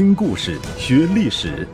[0.00, 1.68] 听故事学历史，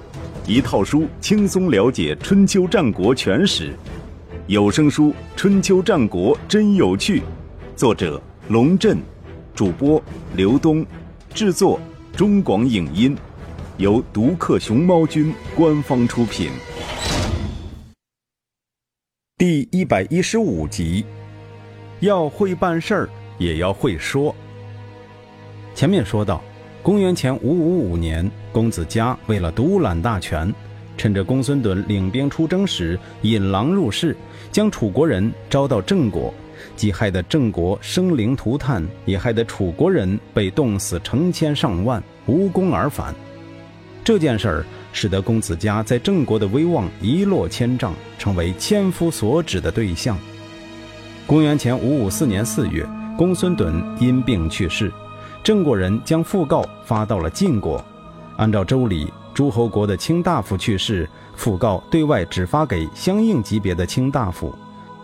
[0.49, 3.73] 一套书轻松了解春秋战国全史。
[4.49, 7.21] 有声书《春秋战国真有趣》，
[7.77, 8.99] 作者龙震，
[9.55, 10.03] 主播
[10.35, 10.85] 刘东，
[11.33, 11.79] 制作
[12.17, 13.17] 中广影音，
[13.77, 16.51] 由独克熊猫君官方出品。
[19.37, 21.07] 第一百一十五集，
[22.01, 23.09] 要会办事儿，
[23.39, 24.35] 也要会说。
[25.77, 26.43] 前面说到。
[26.87, 30.55] 公元前五五五年，公子嘉为了独揽大权，
[30.97, 34.17] 趁着公孙趸领兵出征时引狼入室，
[34.53, 36.33] 将楚国人招到郑国，
[36.77, 43.13] 既害得郑国生灵涂炭，也害得楚国人被冻死成千上万，无功而返。
[44.05, 50.17] 这件事儿使得公子嘉在郑国的威望一落千丈，成为千夫所指的对象。
[51.27, 52.87] 公元前五五四年四月，
[53.19, 54.89] 公孙趸因病去世。
[55.47, 57.81] 郑国人将讣告发到了晋国，
[58.37, 64.53] 按照周礼，诸侯国的卿大夫去世，讣告对外只发给相应级别的卿大夫。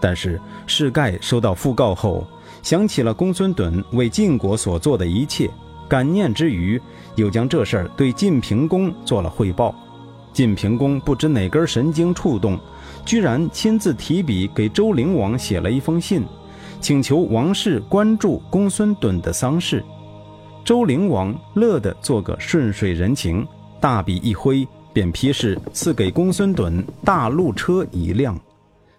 [0.01, 2.27] 但是士盖收到讣告后，
[2.61, 5.49] 想起了公孙趸为晋国所做的一切，
[5.87, 6.83] 感念之余，
[7.15, 9.73] 又将这事儿对晋平公做了汇报。
[10.33, 12.59] 晋平公不知哪根神经触动，
[13.07, 16.25] 居然亲自提笔给周灵王写了一封信，
[16.81, 19.85] 请求王室关注公孙趸的丧事。
[20.65, 23.45] 周灵王乐得做个顺水人情，
[23.81, 28.39] 大笔一挥，便批示赐给公孙趸大路车一辆。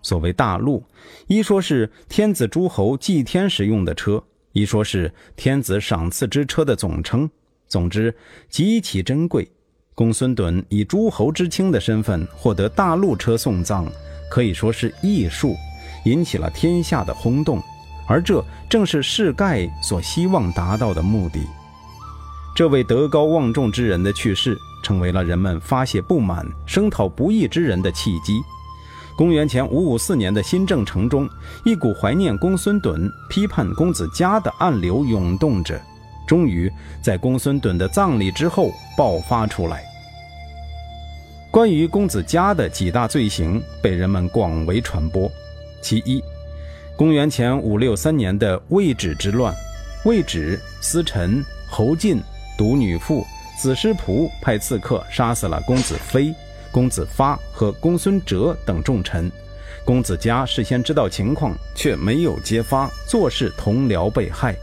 [0.02, 0.84] 所谓大路，
[1.28, 7.30] 一说是天子诸侯祭天时用的车，一说是天子赏赐之车的总称。
[7.70, 8.14] 总之
[8.50, 9.50] 极其珍贵。
[9.96, 13.88] 公孙趸以诸侯之卿的身份获得大路车送葬，
[14.30, 15.56] 可以说是艺术，
[16.04, 17.62] 引起了天下的轰动。
[18.08, 21.40] 而这正是世盖所希望达到的目的。
[22.56, 28.40] 这位德高望重之人的去世，成为了人们发泄不满、声讨不义之人的契机。
[29.16, 31.30] 公元前五五四年的新郑城中，
[31.64, 35.80] 一股怀念公孙趸、批判公子嘉的暗流涌动着，
[36.28, 39.84] 终于在公孙趸的葬礼之后爆发出来。
[41.52, 45.30] 关于公子嘉的几大罪行被人们广为传播，
[45.82, 46.20] 其一。
[46.96, 49.54] 公元前五六三年的魏止之乱，
[50.06, 52.22] 魏止、司臣侯进、
[52.56, 53.26] 独女妇
[53.58, 56.34] 子师仆派刺客杀死了公子非、
[56.72, 59.32] 公子发和公孙哲等重臣。
[59.84, 64.56] 公子嘉事先知道情况，却没有揭发，坐视同僚被害。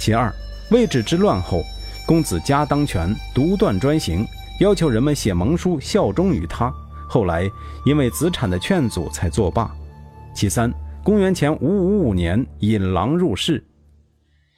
[0.00, 0.32] 其二，
[0.70, 1.62] 魏止之乱后，
[2.06, 4.26] 公子嘉当权，独断专行，
[4.60, 6.72] 要求人们写盟书效忠于他。
[7.06, 7.48] 后来
[7.84, 9.70] 因为子产的劝阻，才作罢。
[10.34, 10.72] 其三。
[11.08, 13.64] 公元前五五五年，引狼入室，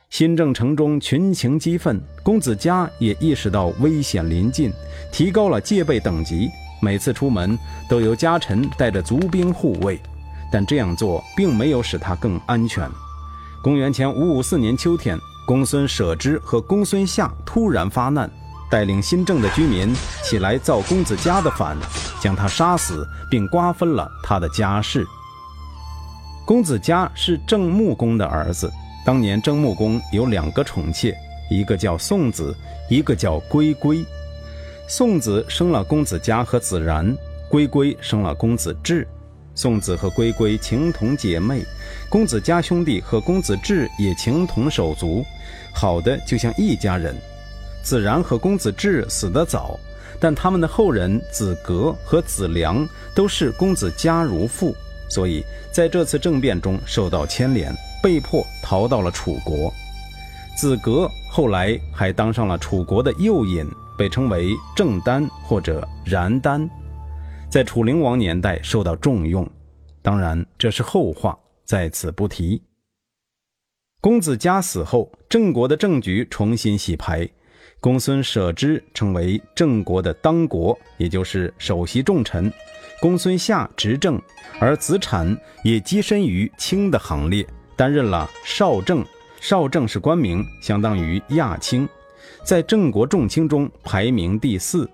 [0.08, 4.72] 新郑城中群情激愤，公子嘉也意识到危险临近，
[5.12, 6.50] 提高了戒备等级，
[6.82, 7.56] 每次出门
[7.88, 10.00] 都由家臣带着足兵护卫，
[10.50, 12.90] 但这样做并没有使他更安全。
[13.62, 18.28] 公元前五五四年秋天，公孙舍之和公孙夏突然发难，
[18.68, 19.94] 带领新郑的居民
[20.24, 21.76] 起来造公子嘉的反，
[22.20, 25.06] 将他杀死，并瓜分了他的家室。
[26.50, 28.68] 公子嘉是郑穆公的儿子。
[29.04, 31.16] 当年郑穆公有两个宠妾，
[31.48, 32.52] 一个叫宋子，
[32.88, 34.04] 一个叫归归。
[34.88, 37.16] 宋子生了公子嘉和子然，
[37.48, 39.06] 归归生了公子至。
[39.54, 41.62] 宋子和归归情同姐妹，
[42.08, 45.24] 公子嘉兄弟和公子至也情同手足，
[45.72, 47.14] 好的就像一家人。
[47.80, 49.78] 子然和公子至死得早，
[50.18, 52.84] 但他们的后人子格和子良
[53.14, 54.74] 都是公子嘉如父。
[55.10, 59.70] 所以，在这次政变中受到牵连，被迫逃到了楚国。
[60.56, 63.66] 子格后来还当上了楚国的右尹，
[63.98, 66.68] 被称为郑丹或者然丹，
[67.50, 69.48] 在楚灵王年代受到重用。
[70.00, 72.62] 当然，这是后话，在此不提。
[74.00, 77.28] 公子嘉死后，郑国的政局重新洗牌，
[77.80, 82.52] 公孙舍之成为郑国的当国，也就是首席重臣。
[83.00, 84.20] 公孙夏执政，
[84.60, 85.34] 而子产
[85.64, 87.46] 也跻身于卿的行列，
[87.76, 89.02] 担任了少正。
[89.40, 91.88] 少正是官名，相当于亚卿，
[92.44, 94.86] 在郑国重卿中排名第四。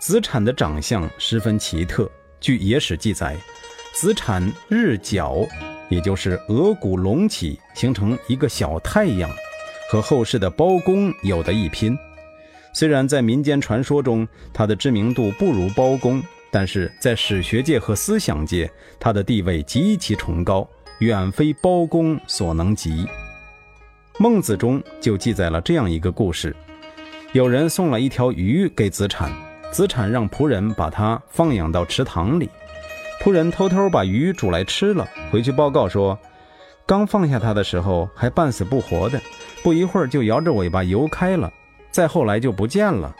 [0.00, 2.10] 子产的长相十分奇特，
[2.40, 3.36] 据野史记载，
[3.94, 5.46] 子产日角，
[5.88, 9.30] 也就是额骨隆起，形成一个小太阳，
[9.88, 11.98] 和后世的包公有的一拼。
[12.74, 16.22] 虽然在民间传说中，他的知名度不如包公。
[16.50, 20.66] 但是在史学界和思想界，他的地位极其崇高，
[21.00, 23.06] 远非包公所能及。
[24.18, 26.56] 孟子中就记载了这样一个故事：
[27.32, 29.30] 有人送了一条鱼给子产，
[29.70, 32.48] 子产让仆人把它放养到池塘里。
[33.20, 36.18] 仆人偷偷把鱼煮来吃了，回去报告说，
[36.88, 39.20] 刚放下它的时候还半死不活的，
[39.62, 41.52] 不一会儿就摇着尾巴游开了，
[41.90, 43.14] 再后来就不见了。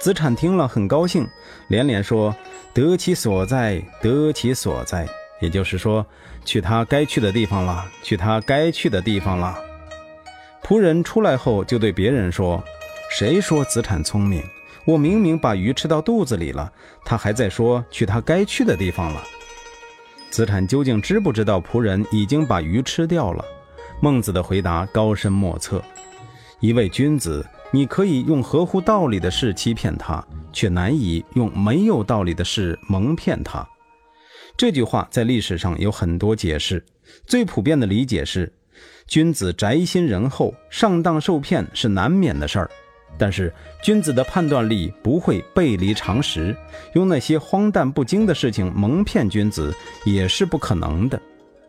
[0.00, 1.24] 子产听了很高兴，
[1.68, 2.34] 连连说
[2.74, 5.06] ：“得其所在，得其所在。”
[5.40, 6.04] 也就是说，
[6.44, 9.56] 去他该去的地方了，去他该去的地方了。
[10.60, 12.60] 仆人出来后就对别人说
[13.16, 14.42] ：“谁说子产聪明？
[14.84, 16.72] 我明明把鱼吃到肚子里了，
[17.04, 19.22] 他还在说去他该去的地方了。”
[20.34, 23.44] 子产究竟知不知道仆人已经把鱼吃掉了？
[24.00, 25.80] 孟子的回答高深莫测。
[26.58, 33.64] 一位君子，你可以用合乎道理的事欺骗他，却难以用没有道理的事蒙骗他。
[34.56, 36.84] 这句话在历史上有很多解释，
[37.28, 38.52] 最普遍的理解是。
[39.06, 42.68] 君子宅心仁厚，上当受骗是难免的事儿。
[43.16, 43.52] 但是
[43.82, 46.56] 君子的判断力不会背离常识，
[46.94, 49.74] 用那些荒诞不经的事情蒙骗君子
[50.04, 51.20] 也是不可能的。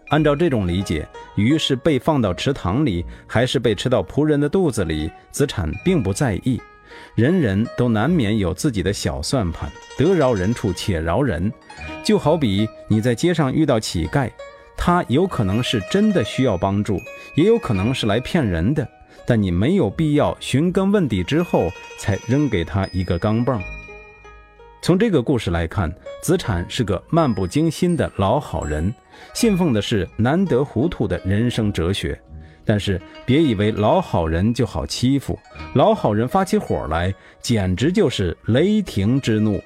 [0.10, 6.62] 按照这种理解，鱼是被放到池塘里，还是被吃到仆人的肚子里，子产并不在意。
[7.16, 11.52] 人人都难免有自己的小算盘，得饶人处且饶人。
[12.04, 14.30] 就好比你在街上遇到乞丐。
[14.78, 17.00] 他有可能是真的需要帮助，
[17.34, 18.88] 也有可能是来骗人的，
[19.26, 23.62] 但你没有必要寻根问底之后才扔给他一个钢镚。
[24.82, 28.94] 从这个故事来看，子产是个漫不经心的老好人，
[29.34, 32.20] 信奉的是难得糊涂的人生哲学。
[32.64, 35.38] 但是别以为老好人就好欺负，
[35.74, 39.62] 老好人发起火来，简直就是雷霆之怒。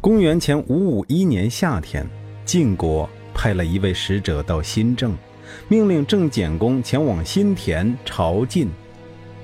[0.00, 2.06] 公元前五五一年夏天。
[2.44, 5.14] 晋国派了一位使者到新郑，
[5.68, 8.68] 命令郑简公前往新田朝觐。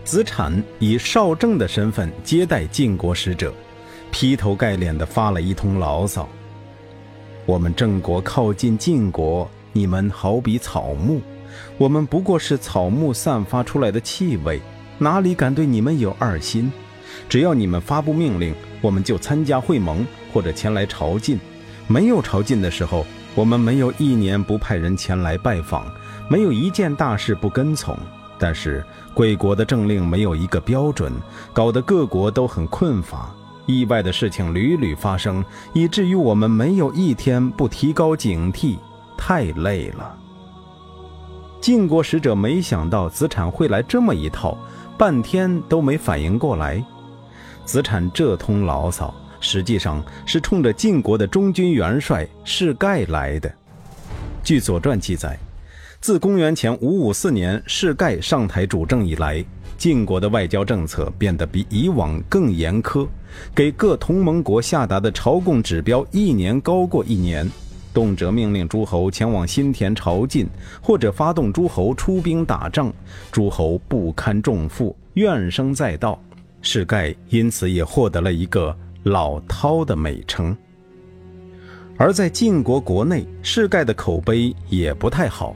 [0.05, 3.53] 子产以少正的身份接待晋国使者，
[4.11, 6.29] 劈头盖脸地发了一通牢骚
[7.47, 11.21] ：“我们郑国靠近晋国，你们好比草木，
[11.79, 14.61] 我们不过是草木散发出来的气味，
[14.99, 16.71] 哪里敢对你们有二心？
[17.29, 21.39] 只要你们发布命令，我们就参加会盟或者前来朝觐。”
[21.87, 25.86] 没有朝觐的时候，我们没有一年不派人前来拜访，
[26.28, 27.96] 没有一件大事不跟从。
[28.38, 31.12] 但是贵国的政令没有一个标准，
[31.52, 33.32] 搞得各国都很困乏，
[33.66, 38.76] 意外的事情屡屡发生，以至于我们没有一天不提高警惕，
[39.16, 40.14] 太累了。
[41.60, 44.58] 晋国使者没想到子产会来这么一套，
[44.98, 46.84] 半天都没反应过来。
[47.64, 49.12] 子产这通牢骚。
[49.44, 53.55] 实际上是冲着晋国的中军元帅士盖来的。
[54.43, 55.38] 据《左传》记载，
[56.00, 59.44] 自公元前五五四年士盖上台主政以来，
[59.76, 63.06] 晋国的外交政策变得比以往更严苛，
[63.55, 67.46] 给各同盟国下达的朝贡指标一年高过一年，
[67.93, 70.46] 动辄命令诸侯前往新田朝觐，
[70.81, 72.91] 或者发动诸侯出兵打仗，
[73.31, 76.19] 诸侯不堪重负，怨声载道。
[76.62, 78.75] 士盖因此也获得了一个。
[79.05, 80.56] 老饕的美称，
[81.99, 85.55] 而在晋国国内，士盖的口碑也不太好。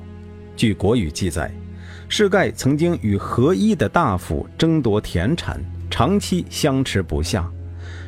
[0.55, 1.51] 据《国语》记载，
[2.11, 7.51] 士盖曾经与合一的大夫争夺田产，长期相持不下。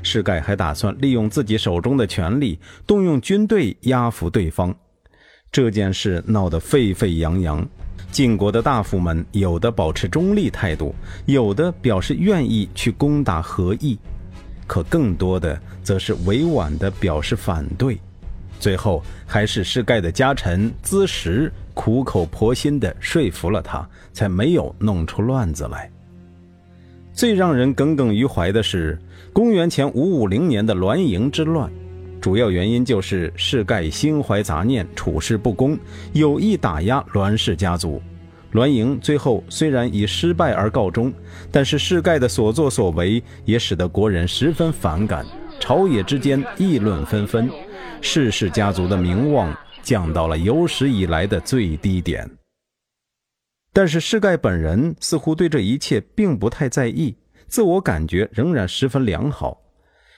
[0.03, 4.75] 士盖还打算利用自己手中的权力，动用军队压服对方。
[5.51, 7.67] 这件事闹得沸沸扬扬，
[8.11, 10.95] 晋国的大夫们有的保持中立态度，
[11.25, 13.99] 有的表示愿意去攻打合意。
[14.71, 17.99] 可更多的则是委婉地表示反对，
[18.61, 25.91] 最后还是世盖的家臣资实苦口婆心地说服了他，才没有弄出乱子来。
[27.13, 28.97] 最让人耿耿于怀的是
[29.33, 31.69] 公元前五五零年的栾盈之乱，
[32.21, 35.77] 主要原因就是世盖心怀杂念，处事不公，
[36.13, 38.01] 有意打压栾氏家族。
[38.53, 41.13] 栾盈最后虽然以失败而告终，
[41.53, 45.25] 但是世盖的所作所为也使得国人十分反感，
[45.61, 47.49] 朝野之间议论纷纷，
[48.01, 52.29] 世氏家族的名望降到了有史以来的最低点。
[53.73, 57.17] 但是世盖本人似乎对这一切并不太在意，
[57.47, 59.57] 自我感觉仍然十分良好。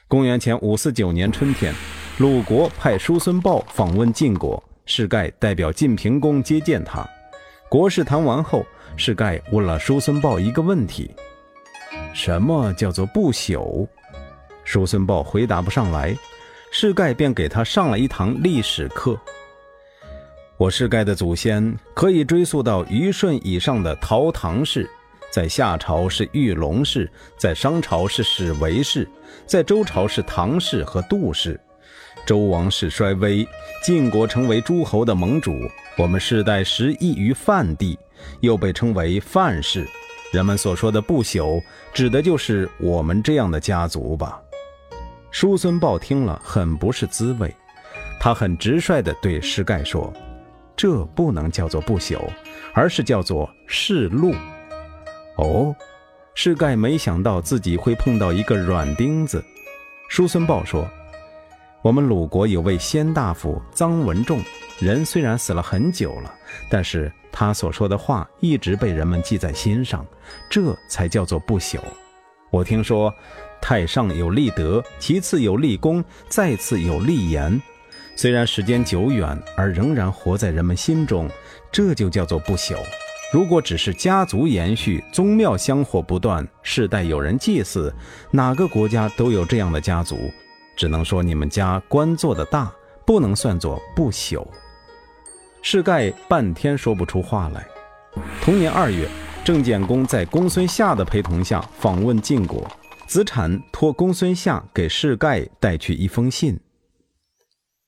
[0.08, 1.74] 公元前五四九年春天，
[2.18, 7.06] 鲁国派叔孙豹访问晋国，世盖代表晋平公接见他。
[7.72, 8.66] 国事谈完后，
[8.98, 11.10] 世盖问了叔孙豹一个问题
[12.12, 13.88] ：“什么叫做不朽？”
[14.62, 16.14] 叔孙豹回答不上来，
[16.70, 19.18] 世盖便给他上了一堂历史课。
[20.58, 24.86] 我世盖的祖先可以追溯到虞舜以上的陶唐氏，
[25.30, 29.08] 在夏朝是玉龙氏，在商朝是史维氏，
[29.46, 31.58] 在周朝是唐氏和杜氏。
[32.26, 33.48] 周王室衰微，
[33.82, 35.56] 晋国成为诸侯的盟主。
[35.98, 37.98] 我们世代食邑于范地，
[38.40, 39.86] 又被称为范氏。
[40.32, 44.40] 人们所说的不朽，指的就是我们这样的家族吧。
[45.30, 47.54] 叔孙豹听了很不是滋味，
[48.18, 50.10] 他很直率地对施盖说
[50.74, 52.18] ：“这不能叫做不朽，
[52.72, 54.34] 而是叫做世禄。”
[55.36, 55.76] 哦，
[56.34, 59.44] 施盖没想到自己会碰到一个软钉子。
[60.08, 60.88] 叔孙豹说。
[61.82, 64.40] 我们鲁国有位先大夫臧文仲，
[64.82, 66.34] 人虽然死了很久了，
[66.68, 70.04] 但是他所说的话一直被人们记在心上，
[70.50, 71.78] 这才叫做不朽。
[72.50, 73.14] 我听说，
[73.60, 77.60] 太上有立德，其次有立功，再次有立言。
[78.16, 81.30] 虽然时间久远，而仍然活在人们心中，
[81.70, 82.76] 这就叫做不朽。
[83.32, 87.94] 如果只是家族延续，宗庙香火不断，世代有人祭祀，
[88.30, 90.30] 哪个国家都有这样的家族。
[90.76, 92.70] 只能说你们家官做的大，
[93.06, 94.46] 不能算作不朽。
[95.64, 97.64] 世盖半天说不出话来。
[98.42, 99.08] 同年二月，
[99.44, 102.68] 郑简公在公孙夏的陪同下访问晋国，
[103.06, 106.58] 子产托公孙夏给世盖带去一封信：“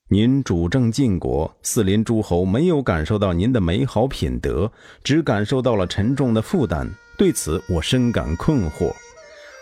[0.09, 4.71] 您主政晋国，四邻诸侯没有感受到您的美好品德，
[5.03, 6.89] 只感受到了沉重的负担，
[7.19, 8.95] 对此我深感困惑。”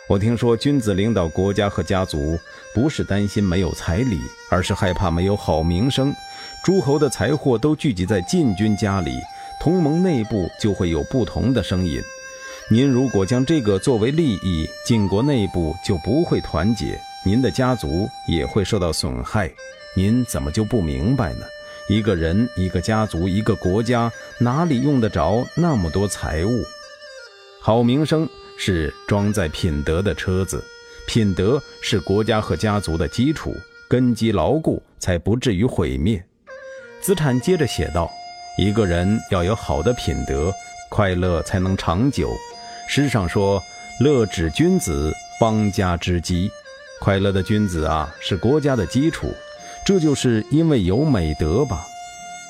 [0.07, 2.39] 我听说，君子领导国家和家族，
[2.75, 6.13] 不是担心没有彩礼，而是害怕没有好名声。
[6.65, 9.19] 诸侯的财货都聚集在晋军家里，
[9.61, 12.01] 同盟内部就会有不同的声音。
[12.71, 19.51] 您如果将这个作为利益，晋国内部就不会团结，您的家族也会受到损害。
[19.97, 21.45] 您怎么就不明白呢？
[21.89, 26.63] 一个人、一个家族、一个国家，哪里用得着那么多财物？
[27.61, 28.29] 好名声。
[28.59, 30.63] 是装载品德的车子，
[31.09, 33.53] 品德是国家和家族的基础，
[33.89, 36.23] 根基牢固，才不至于毁灭。
[37.03, 38.11] 子产接着写道
[38.57, 40.55] ：“一个人要有好的品德，
[40.89, 42.31] 快乐才能长久。
[42.87, 43.61] 诗上说，
[43.99, 46.49] 乐止君子，邦家之基。
[47.01, 49.35] 快乐的君子啊，是国家的基础。
[49.85, 51.85] 这就是因为有美德吧。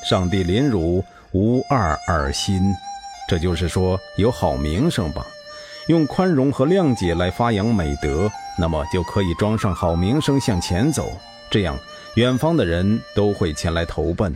[0.05, 2.75] 上帝临汝，无二而心，
[3.27, 5.27] 这就是说有好名声吧。”
[5.89, 11.11] 用宽容和谅解来发扬美德，那么就可以装上好名声向前走。
[11.51, 11.77] 这样，
[12.15, 14.35] 远方的人都会前来投奔，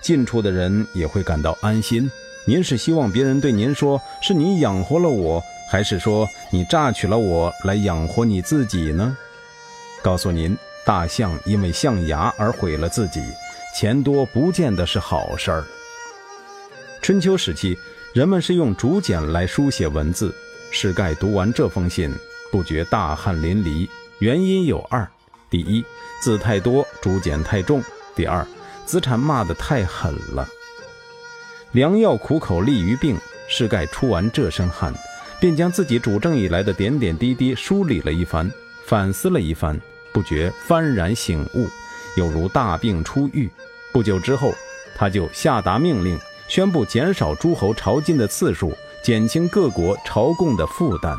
[0.00, 2.08] 近处的人也会感到安心。
[2.46, 9.16] 您是希望别人对您说是你养活了我，还是说你榨取了我来养活你自己呢？
[10.00, 10.56] 告诉您，
[10.86, 13.20] 大象因为象牙而毁了自己，
[13.74, 15.64] 钱多不见得是好事儿。
[17.02, 17.76] 春秋时期，
[18.14, 20.32] 人们是用竹简来书写文字。
[20.70, 22.14] 世盖读完这封信，
[22.52, 23.88] 不觉大汗淋漓。
[24.20, 25.08] 原因有二：
[25.50, 25.84] 第一，
[26.20, 27.80] 字太多，竹简太重；
[28.14, 28.46] 第二，
[28.84, 30.46] 子产骂得太狠了。
[31.72, 33.16] 良药苦口利于病，
[33.48, 34.92] 世盖出完这身汗，
[35.40, 38.50] 便将自己主政以来的点点滴滴梳理了一番，
[38.84, 39.80] 反思了一番，
[40.12, 41.68] 不觉幡然醒悟，
[42.16, 43.50] 有如大病初愈。
[43.92, 44.52] 不久之后，
[44.94, 48.72] 他就下达命令，宣布减少诸侯朝觐的次数。
[49.00, 51.16] 减轻各国朝贡的负担。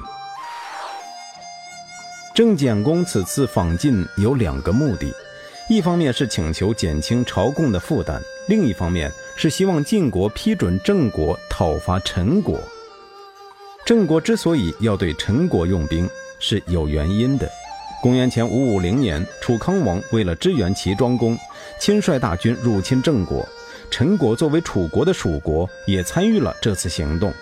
[2.39, 5.13] 郑简公此次访晋有两个目的，
[5.69, 8.17] 一方面是请求减轻朝贡的负担，
[8.47, 12.57] 另一方面是希望晋国批准郑国讨伐陈国。
[13.85, 17.45] 郑国之所以要对陈国用兵，是有原因的。
[18.01, 21.37] 公元前五五零年，楚康王为了支援齐庄公，
[21.77, 23.45] 亲率大军入侵郑国，
[23.91, 27.33] 陈国作为楚国的属国，也参与了这次行动。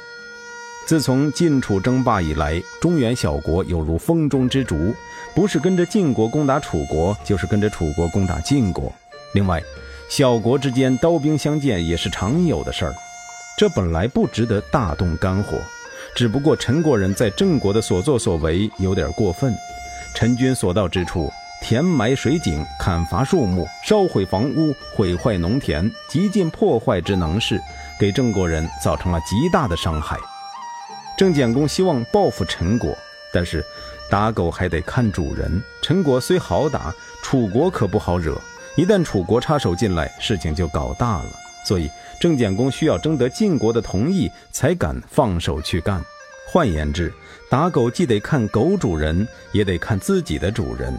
[0.87, 4.95] 自从晋楚争霸以来，中原小国有如风中之烛，
[5.35, 8.89] 不是跟着晋国攻打楚国，就是跟着楚国攻打晋国。
[9.33, 9.61] 另外，
[10.07, 12.95] 小国之间刀兵相见也是常有的事儿，
[13.57, 15.57] 这本来不值得大动肝火。
[16.15, 19.53] 只不过陈国人在郑国的所作所为有点过分，
[20.15, 21.29] 陈军所到之处，
[21.61, 27.61] 填埋水井、砍伐树木、烧毁房屋、毁坏农田，极尽破坏之能事，
[27.99, 30.17] 给郑国人造成了极大的伤害。
[31.17, 32.95] 郑简公希望报复陈国，
[33.33, 33.65] 但是
[34.07, 35.59] 打狗还得看主人。
[35.81, 36.93] 陈国虽好打，
[37.23, 38.39] 楚国可不好惹。
[38.75, 41.29] 一旦楚国插手进来，事情就搞大了。
[41.65, 41.89] 所以
[42.21, 45.99] 郑简公需要征得晋国的同意，才敢放手去干。
[46.47, 47.11] 换言之，
[47.49, 50.95] 打狗既得看狗主人，也得看自己的主人。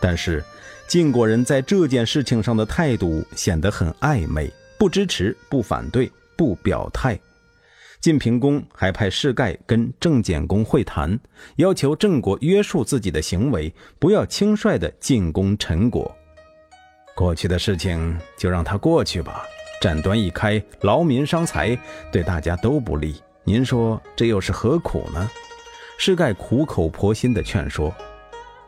[0.00, 0.44] 但是
[0.88, 7.16] 晋国人在这件事情上的态度显得很暧昧，不支持，不反对，不表态。
[8.02, 11.16] 晋平公还派士盖跟郑简公会谈，
[11.54, 16.12] 要求郑国约束自己的行为，不要轻率的进攻陈国。
[17.14, 19.44] 过去的事情就让它过去吧，
[19.80, 21.78] 战端一开，劳民伤财，
[22.10, 23.22] 对大家都不利。
[23.44, 25.30] 您说这又是何苦呢？
[25.96, 27.94] 士盖苦口婆心的劝说，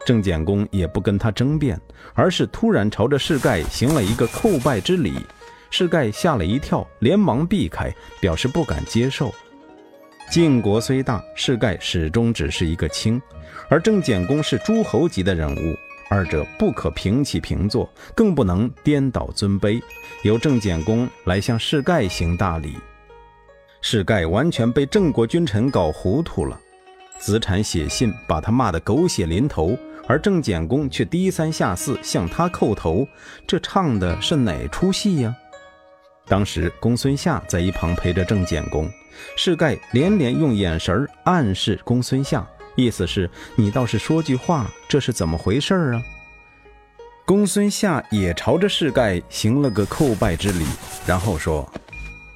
[0.07, 1.77] 郑简公也不跟他争辩，
[2.15, 5.15] 而是突然朝着士盖行了一个叩拜之礼。
[5.77, 9.35] 士盖吓了一跳，连忙避开，表示不敢接受。
[10.31, 13.21] 晋国虽大，士盖始终只是一个卿，
[13.69, 15.77] 而郑简公是诸侯级的人物，
[16.09, 19.83] 二者不可平起平坐，更不能颠倒尊卑。
[20.23, 22.77] 由郑简公来向士盖行大礼，
[23.81, 26.57] 士盖完全被郑国君臣搞糊涂了。
[27.19, 29.77] 子产写信把他骂得狗血淋头，
[30.07, 33.05] 而郑简公却低三下四向他叩头，
[33.45, 35.35] 这唱的是哪出戏呀？
[36.27, 38.91] 当时公孙夏在一旁陪着郑简公，
[39.37, 46.03] 士盖连连用眼神暗示公孙夏，意思是你倒是说句话，这是怎么回事啊？
[47.27, 50.65] 公孙夏也朝着士盖行了个叩拜之礼，
[51.07, 51.71] 然后说：“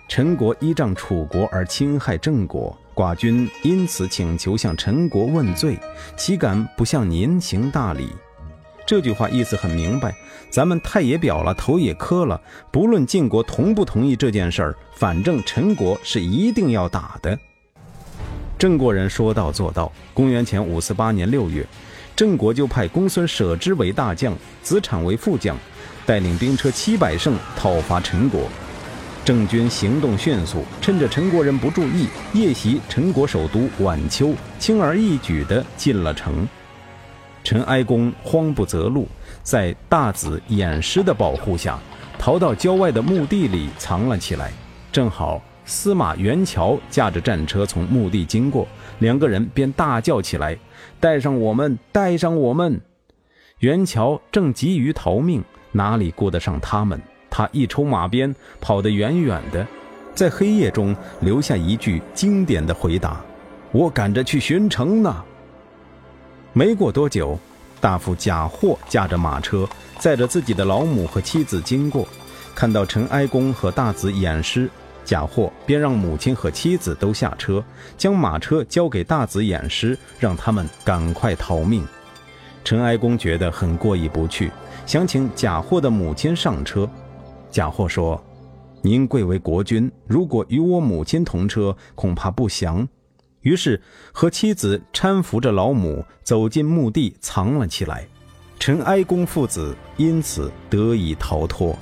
[0.09, 5.79] 陈国依仗楚国而侵害郑国，寡君因此请求向陈国问罪，
[6.17, 8.09] 岂敢不向您行大礼？”
[8.89, 10.15] 这句话意思很明白，
[10.49, 12.41] 咱们太也表了，头也磕了，
[12.73, 17.39] 不论晋国同不同意这件事儿，反正陈国是一定要打的。
[18.59, 19.93] 郑国人说到做到。
[20.15, 21.67] 公元前五四八年六月，
[22.17, 25.55] 郑国就派公孙舍之为大将，子产为副将，
[26.07, 28.49] 带领兵车七百乘讨伐陈国。
[29.23, 36.49] 郑军行动迅速，趁着陈国人不注意，夜袭陈国首都宛丘，轻而易举地进了城。
[37.49, 39.09] 陈哀公慌不择路，
[39.43, 41.79] 在大子偃师的保护下，
[42.19, 44.53] 逃到郊外的墓地里藏了起来。
[44.93, 50.55] 正好司马元乔驾着战车从墓地经过，两个人便大叫起来
[51.01, 52.79] ：“带上我们，带上我们！”
[53.61, 57.01] 元乔正急于逃命，哪里顾得上他们？
[57.31, 59.67] 他一抽马鞭，跑得远远的，
[60.15, 63.25] 在黑夜中留下一句经典的回答
[63.73, 65.25] ：“我赶着去巡城呢。”
[66.53, 67.39] 没过多久，
[67.81, 72.09] 大夫贾货驾着马车，载着自己的老母和妻子经过，
[72.55, 74.69] 看到陈哀公和大子偃师，
[75.05, 77.63] 贾货便让母亲和妻子都下车，
[77.97, 81.87] 将马车交给大子偃师，让他们赶快逃命。
[82.65, 84.51] 陈哀公觉得很过意不去，
[84.85, 86.89] 想请贾货的母亲上车。
[87.51, 88.21] 贾货说
[88.83, 92.87] ：“您贵为国君，如果与我母亲同车，恐怕不祥。”
[93.49, 93.81] 于是
[94.13, 98.07] 和妻子搀扶着老母走进墓地，藏了起来。
[98.59, 101.75] 陈哀公父子因此得以逃脱。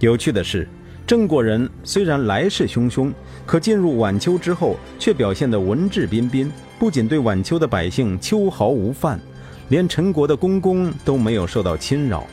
[0.00, 0.68] 有趣的是，
[1.06, 3.12] 郑国人虽然来势汹汹，
[3.46, 9.20] 可进入晚秋之后，却表现得文质彬彬，不仅对晚秋的百姓秋毫无犯，
[9.68, 12.26] 连陈国的公公都没有受到侵扰。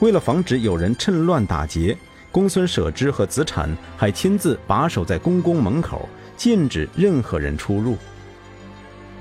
[0.00, 1.96] 为了防止有人趁乱打劫，
[2.34, 6.08] 公孙舍之和子产还亲自把守在公宫门口。
[6.36, 7.96] 禁止任何人出入。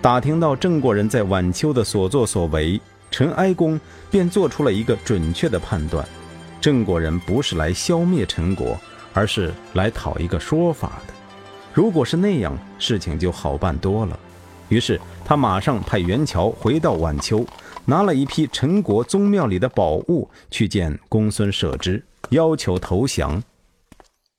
[0.01, 6.03] 打听到郑国人在晚秋的所作所为，陈哀公便做出了一个准确的判断：
[6.59, 8.75] 郑国人不是来消灭陈国，
[9.13, 11.13] 而是来讨一个说法的。
[11.71, 14.19] 如果是那样，事情就好办多了。
[14.69, 17.45] 于是他马上派元乔回到晚秋，
[17.85, 23.41] 拿了一批陈国宗庙里的宝物去见公孙舍之，要求投降。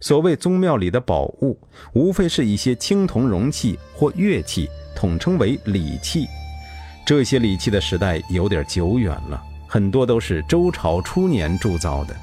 [0.01, 1.59] 所谓宗庙里的宝物，
[1.95, 6.27] 无非是一些青铜容器或乐器，统称为礼器。
[7.07, 12.15] 这些礼器的时代有点久远了，很多都是周朝初年铸造的，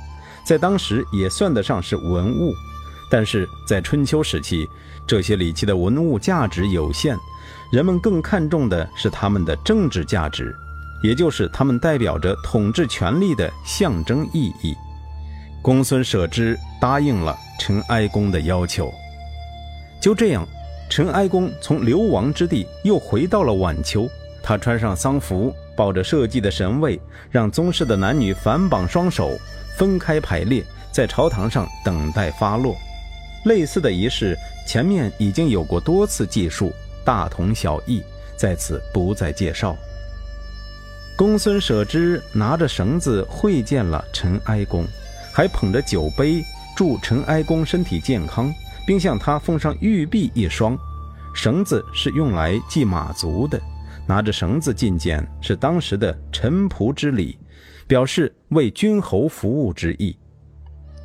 [0.46, 2.54] 在当时也算得上是文物。
[3.10, 4.68] 但是在春秋时期，
[5.08, 7.18] 这些礼器的文物价值有限，
[7.72, 10.56] 人们更看重的是它们的政治价值，
[11.04, 14.76] 也就是它们代表着统治权力的象征意义。
[15.62, 18.92] 公孙舍之答应了陈哀公的要求。
[20.00, 20.48] 就这样，
[20.90, 24.10] 陈哀公从流亡之地又回到了晚秋。
[24.42, 29.38] 他穿上丧服，抱着社稷的神位，让宗室的男女反绑双手，
[29.78, 32.76] 分开排列在朝堂上等待发落。
[33.46, 36.74] 类似的仪式前面已经有过多次记述，
[37.06, 38.02] 大同小异，
[38.36, 39.78] 在此不再介绍。
[41.16, 44.88] 公孙舍之拿着绳子会见了陈哀公。
[45.34, 46.44] 还捧着酒杯，
[46.76, 48.54] 祝陈哀公身体健康，
[48.86, 50.78] 并向他奉上玉璧一双。
[51.34, 53.60] 绳子是用来系马足的，
[54.06, 57.38] 拿着绳子觐见是当时的臣仆之礼，
[57.88, 60.18] 表示为君侯服务之意。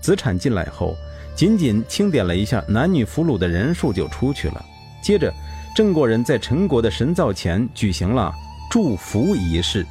[0.01, 0.97] 子产进来后，
[1.35, 4.65] 仅仅清点了一下男女俘虏的人数就出去了。
[5.01, 5.33] 接着，
[5.75, 8.33] 郑国人在陈国的神灶前举行了
[8.71, 9.87] 祝福仪式。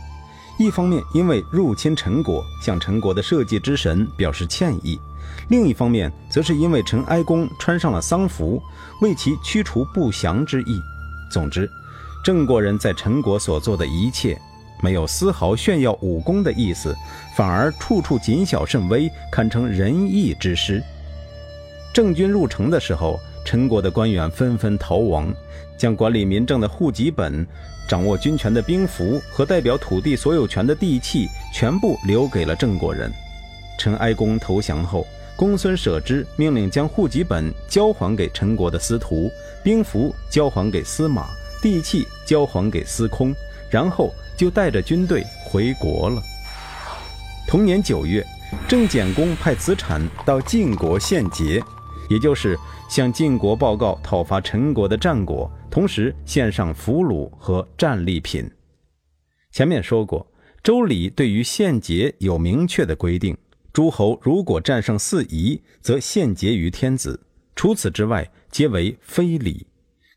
[0.58, 4.98] 一方面，因为入侵陈国，向陈国的社稷之神表示歉意；
[5.50, 8.62] 另一方面，则是因为陈哀公穿上了丧服，
[9.02, 10.82] 为其驱除不祥之意。
[11.30, 11.70] 总之，
[12.24, 14.40] 郑国人在陈国所做的一切。
[14.82, 16.96] 没有丝毫炫耀武功的意思，
[17.36, 20.84] 反而处处谨小慎微，堪称仁义之师。
[21.94, 25.34] 郑军入城的时候，陈国的官员纷纷逃亡，
[25.78, 27.48] 将管理民政的户籍本、
[27.88, 33.12] 掌握军权的兵符和代表土地所有权的地契全部留给了郑国人。
[33.78, 39.30] 陈哀公投降后，公孙舍之命令将户籍本交还给陈国的司徒，
[39.64, 41.28] 兵符交还给司马，
[41.62, 43.34] 地契交还给司空，
[43.70, 44.14] 然后。
[44.38, 46.22] 就带着军队回国了。
[47.48, 48.22] 同年九月，
[48.68, 51.64] 郑简公派子产到晋国献捷，
[52.10, 58.50] 也就是向晋国报告讨伐陈国的战果，同时献上俘虏和战利品。
[59.52, 60.26] 前面说过，
[60.64, 63.38] 周礼对于献捷有明确的规定：
[63.74, 67.20] 诸侯如果战胜四夷，则献捷于天子；
[67.58, 69.68] 除此之外，皆为非礼。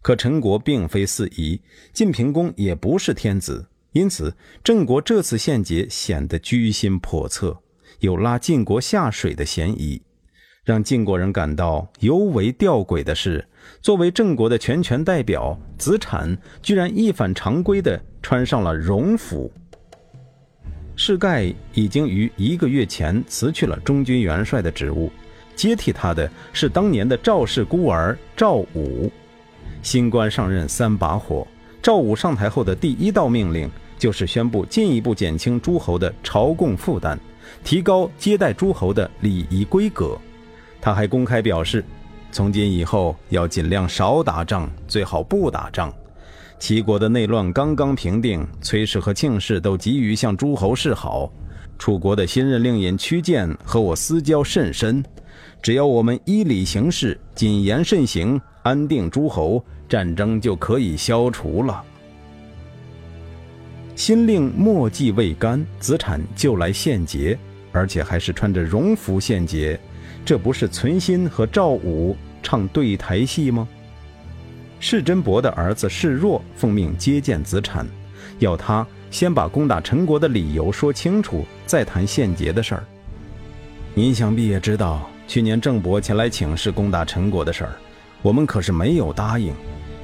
[0.01, 1.61] 可陈国并非四夷，
[1.93, 3.67] 晋平公也不是天子。
[3.91, 7.61] 因此，郑国这次献捷显得居心叵测，
[7.99, 10.01] 有拉晋国下水的嫌疑。
[10.63, 13.49] 让晋国人感到尤为吊诡的是，
[13.81, 19.51] 作为郑国的全权代表，子产居然一反常规地穿上了戎服。
[20.97, 25.11] 世盖已经于一个月前辞去了中军元帅的职务，
[25.55, 29.11] 接替他的是当年的赵氏孤儿赵武。
[29.81, 31.47] 新官上任三把火。
[31.81, 37.17] 赵武上台后的第一道命令就是宣布进一步减轻诸侯的朝贡负担，
[37.63, 40.19] 提高接待诸侯的礼仪规格。
[40.81, 41.85] 他还公开表示，
[42.31, 45.93] 从今以后要尽量少打仗，最好不打仗。
[46.59, 51.33] 齐国的内乱刚刚平定，崔氏和庆氏都急于向诸侯示好。
[51.79, 55.05] 楚国的新任令尹屈建和我私交甚深，
[55.63, 59.65] 只要我们依礼行事，谨言慎行，安定诸侯。
[59.89, 61.83] 战争就可以消除了。
[63.97, 67.39] 新令墨迹未干，子产就来献捷，
[67.73, 69.81] 而且还是穿着戎服献捷，
[70.29, 73.67] 这不是存心和赵武唱对台戏吗？
[74.79, 77.87] 世真伯的儿子世若奉命接见子产，
[78.39, 82.85] 要他先把攻打陈国的理由说清楚，再谈献捷的事儿。
[83.95, 87.73] 您想必也知道，去年郑伯前来请示攻打陈国的事儿，
[88.21, 89.55] 我们可是没有答应。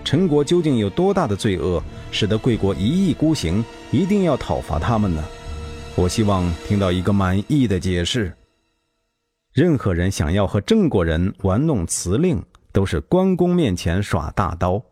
[0.04, 5.22] 陈国究竟有多大的罪恶，使得贵国一意孤行，一定要讨伐他们呢？
[5.94, 8.32] 我希望听到一个满意的解释。
[9.54, 14.82] 任何人想要和郑国人玩弄辞令，都是关公面前耍大刀。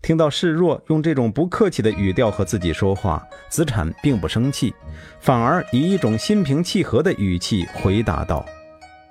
[0.00, 4.72] 听到示弱用这种不客气的语调和自己说话，子产并不生气，
[5.20, 8.46] 反而以一种心平气和的语气回答道：“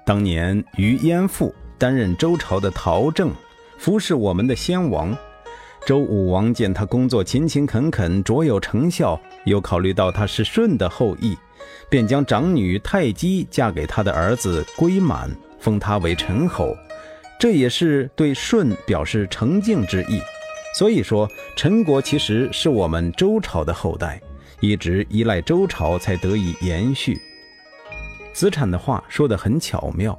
[0.04, 3.32] 当年于燕父担任周朝的陶政，
[3.78, 5.16] 服侍我们的先王。”
[5.86, 11.38] 周武王见他工作勤勤恳恳，卓有成效，又考虑到他是舜的后裔，
[11.90, 16.76] 便将长女太姬嫁给他的儿子归满，封他为陈侯。
[17.40, 20.22] 这也是对舜表示诚敬之意。
[20.76, 24.22] 所以说，陈国其实是我们周朝的后代，
[24.60, 27.18] 一直依赖周朝才得以延续。
[28.34, 30.18] 子产的话说得很巧妙，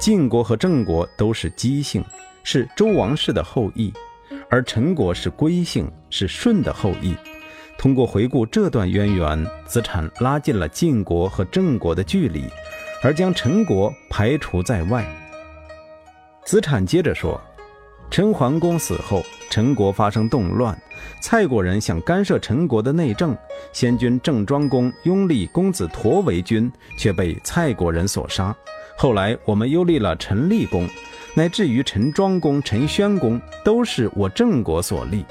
[0.00, 2.04] 晋国和郑国都是姬姓，
[2.42, 3.92] 是周王室的后裔。
[4.50, 7.14] 而陈国是归姓，是舜的后裔。
[7.76, 12.44] 通过回顾这段渊源，子产拉近了晋国和郑国的距离，
[13.02, 15.04] 而将陈国排除在外。
[16.44, 17.40] 子产接着说
[18.10, 20.76] ：“陈桓公死后，陈国发生动乱，
[21.20, 23.36] 蔡国人想干涉陈国的内政，
[23.72, 28.54] 先君郑庄公拥立公子佗为君，却被蔡国人所杀。
[28.96, 30.88] 后来我们又立了陈立公。”
[31.36, 35.24] 乃至于陈庄公、陈宣公都是我郑国所立，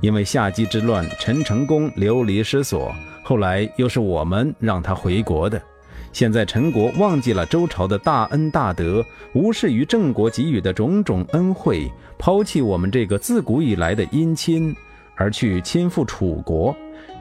[0.00, 5.60] 因为夏姬之乱，陈成功流离失所，后来又是我们让他回国的。
[6.12, 9.04] 现在陈国忘记了周朝的大恩大德，
[9.34, 14.74] 无视于郑国给予的种种恩惠，抛弃我们这个自古以来的姻亲，
[15.14, 16.74] 而去亲附楚国，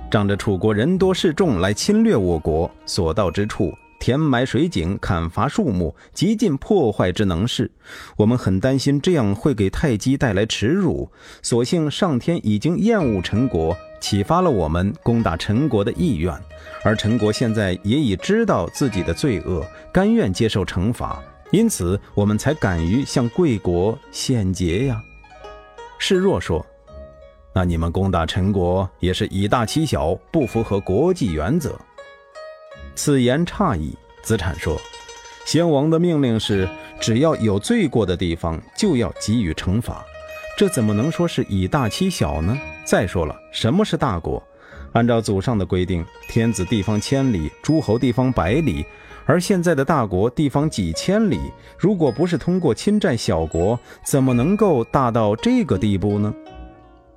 [0.09, 3.73] 仗着楚国人多势众来侵略我国，所到之处。
[4.05, 7.71] 填埋水井、砍伐树木，极尽破坏之能事。
[8.15, 11.09] 我们很担心这样会给太姬带来耻辱。
[11.41, 16.31] 所幸上天已经厌恶陈国，启发了我们攻打陈国的意愿。
[16.83, 25.01] 而陈国现在也已知道自己的罪恶，甘愿接受惩罚，因此我们才敢于向贵国献捷呀。
[25.97, 26.63] 示弱说
[27.55, 31.75] ：“那你们攻打陈国也是以大欺小，不符合国际原则。”
[32.95, 33.95] 此言差矣。
[34.23, 34.79] 子产说
[35.45, 36.67] ：“先王的命令是，
[36.99, 40.03] 只要有罪过的地方，就要给予惩罚。
[40.57, 42.57] 这怎么能说是以大欺小呢？
[42.85, 44.41] 再说了，什么是大国？
[44.93, 48.85] 按照祖上的规定，天子地方千里，诸侯地方百里。”
[49.27, 51.39] 而现在的大国地方几千里，
[51.79, 56.31] 如果不是通过侵占小国，怎么能够大到这个地步呢？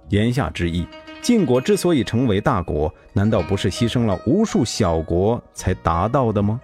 [0.09, 0.87] 言下之意，
[1.21, 6.61] 晋国之所以成为大国，难道不是牺牲了无数小国才达到的吗？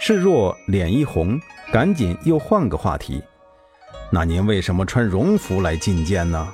[0.00, 1.38] 示弱脸一红，
[1.72, 3.22] 赶紧又换个话题。
[4.10, 6.48] 那您为什么穿戎服来觐见呢？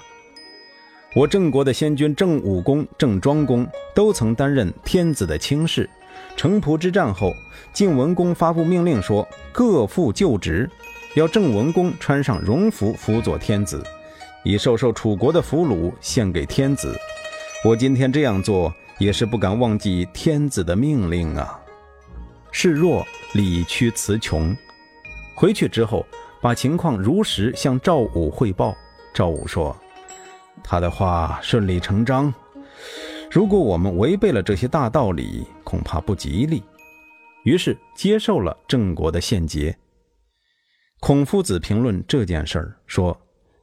[1.14, 5.88] 我郑国的先君郑武公、郑庄公都曾担任天子的卿士。
[6.34, 7.32] 城濮之战后，
[7.72, 10.68] 晋文公发布命令说：“各复就职，
[11.14, 13.82] 要郑文公穿上戎服辅佐天子，
[14.46, 16.96] 以受受楚国的俘虏献给天子。
[17.64, 21.60] 我今天这样做，也是不敢忘记天子的命令啊。”
[22.52, 23.04] 示弱
[23.34, 24.56] 理屈词穷，
[25.34, 26.06] 回去之后
[26.40, 28.72] 把情况如实向赵武汇报。
[29.12, 29.76] 赵武说
[30.62, 32.32] ：“他的话顺理成章。”
[33.28, 36.62] 如果我们违背了这些大道理，恐怕不吉利。
[37.42, 39.76] 于是接受了郑国的献捷。
[41.00, 43.16] 孔夫子评论这件事儿说：“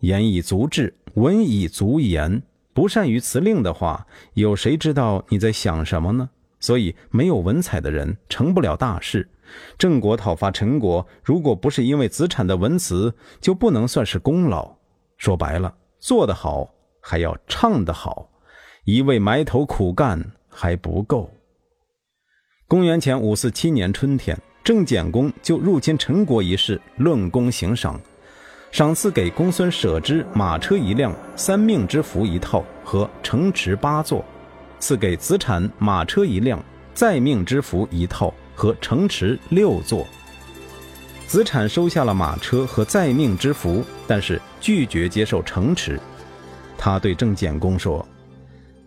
[0.03, 2.43] 言以足志，文以足言。
[2.73, 6.29] 不善于辞令的话，有谁知道你在想什么呢？
[6.59, 9.29] 所以没有文采的人成不了大事。
[9.77, 14.75] 郑国讨伐陈国，如果不是因为子产的文辞，就不能算是功劳。
[15.15, 18.29] 说白了，做得好还要唱得好。”
[18.83, 21.31] 一味埋头苦干还不够。
[22.67, 28.01] 公元前五四七年春天，郑简公就入侵陈国一事论功行赏，
[28.73, 34.25] 赏赐给公孙舍之马车一辆、三命之符一套和城池八座；
[34.79, 36.59] 赐给子产马车一辆、
[36.91, 40.07] 再命之符一套和城池六座。
[41.27, 45.99] 子产收下了马车和再命之符，但是拒绝接受城池。
[46.75, 48.03] 他对郑简公说。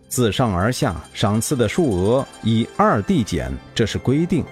[0.09, 4.43] 自上而下赏赐的数额以二递减，这是规定。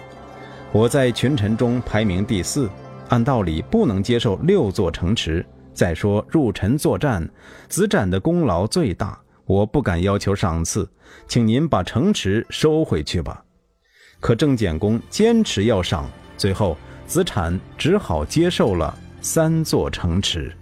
[0.71, 2.69] 我在群臣中排名第四，
[3.10, 5.46] 按道理不能接受六座城池。
[5.74, 7.30] 再说入城作战，
[7.68, 10.89] 子展的功劳最大，我不敢要求赏赐，
[11.28, 13.44] 请您把城池收回去吧。
[14.22, 20.56] 可郑简公坚持要赏，最后子产只好接受了三座城池。